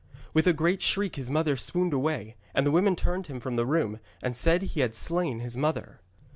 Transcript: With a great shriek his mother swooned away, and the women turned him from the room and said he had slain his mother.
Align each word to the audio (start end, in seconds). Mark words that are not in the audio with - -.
With 0.33 0.47
a 0.47 0.51
great 0.53 0.81
shriek 0.81 1.15
his 1.15 1.29
mother 1.29 1.55
swooned 1.55 1.93
away, 1.93 2.35
and 2.55 2.65
the 2.65 2.71
women 2.71 2.95
turned 2.95 3.27
him 3.27 3.39
from 3.39 3.55
the 3.55 3.67
room 3.67 3.99
and 4.23 4.35
said 4.35 4.63
he 4.63 4.79
had 4.79 4.95
slain 4.95 5.41
his 5.41 5.55
mother. 5.55 6.01